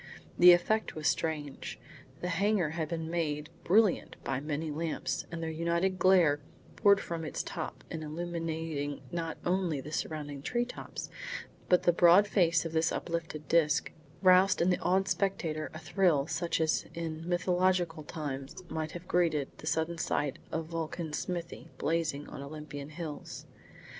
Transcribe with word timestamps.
The 0.39 0.51
effect 0.51 0.95
was 0.95 1.07
strange. 1.07 1.79
The 2.21 2.29
hangar 2.29 2.69
had 2.71 2.89
been 2.89 3.07
made 3.11 3.51
brilliant 3.63 4.15
by 4.23 4.39
many 4.39 4.71
lamps, 4.71 5.25
and 5.31 5.43
their 5.43 5.51
united 5.51 5.99
glare 5.99 6.39
pouring 6.75 6.97
from 6.97 7.23
its 7.23 7.43
top 7.43 7.83
and 7.91 8.03
illuminating 8.03 9.01
not 9.11 9.37
only 9.45 9.79
the 9.79 9.91
surrounding 9.91 10.41
treetops 10.41 11.11
but 11.69 11.83
the 11.83 11.93
broad 11.93 12.27
face 12.27 12.65
of 12.65 12.71
this 12.71 12.91
uplifted 12.91 13.47
disc, 13.47 13.91
roused 14.23 14.59
in 14.59 14.71
the 14.71 14.79
awed 14.79 15.07
spectator 15.07 15.69
a 15.71 15.77
thrill 15.77 16.25
such 16.25 16.59
as 16.59 16.85
in 16.95 17.29
mythological 17.29 18.01
times 18.01 18.63
might 18.71 18.93
have 18.93 19.07
greeted 19.07 19.55
the 19.59 19.67
sudden 19.67 19.99
sight 19.99 20.39
of 20.51 20.65
Vulcan's 20.69 21.19
smithy 21.19 21.69
blazing 21.77 22.27
on 22.27 22.41
Olympian 22.41 22.89
hills. 22.89 23.45